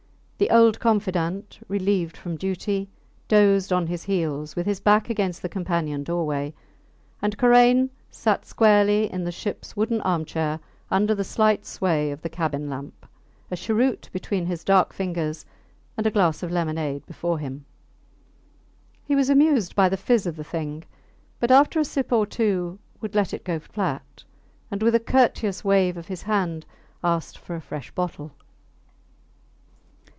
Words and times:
The 0.43 0.49
old 0.49 0.79
confidant, 0.79 1.59
relieved 1.67 2.17
from 2.17 2.35
duty, 2.35 2.89
dozed 3.27 3.71
on 3.71 3.85
his 3.85 4.01
heels, 4.05 4.55
with 4.55 4.65
his 4.65 4.79
back 4.79 5.07
against 5.07 5.43
the 5.43 5.49
companion 5.49 6.03
doorway; 6.03 6.55
and 7.21 7.37
Karain 7.37 7.91
sat 8.09 8.43
squarely 8.43 9.03
in 9.13 9.23
the 9.23 9.31
ships 9.31 9.77
wooden 9.77 10.01
armchair, 10.01 10.59
under 10.89 11.13
the 11.13 11.23
slight 11.23 11.63
sway 11.63 12.09
of 12.09 12.23
the 12.23 12.27
cabin 12.27 12.71
lamp, 12.71 13.05
a 13.51 13.55
cheroot 13.55 14.09
between 14.11 14.47
his 14.47 14.63
dark 14.63 14.93
fingers, 14.93 15.45
and 15.95 16.07
a 16.07 16.11
glass 16.11 16.41
of 16.41 16.49
lemonade 16.51 17.05
before 17.05 17.37
him. 17.37 17.65
He 19.05 19.15
was 19.15 19.29
amused 19.29 19.75
by 19.75 19.89
the 19.89 19.95
fizz 19.95 20.25
of 20.25 20.37
the 20.37 20.43
thing, 20.43 20.85
but 21.39 21.51
after 21.51 21.79
a 21.79 21.85
sip 21.85 22.11
or 22.11 22.25
two 22.25 22.79
would 22.99 23.13
let 23.13 23.31
it 23.31 23.45
get 23.45 23.61
flat, 23.61 24.23
and 24.71 24.81
with 24.81 24.95
a 24.95 24.99
courteous 24.99 25.63
wave 25.63 25.97
of 25.97 26.07
his 26.07 26.23
hand 26.23 26.65
ask 27.03 27.37
for 27.37 27.55
a 27.55 27.61
fresh 27.61 27.91
bottle. 27.91 28.31